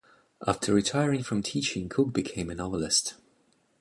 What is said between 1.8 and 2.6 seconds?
Cook became a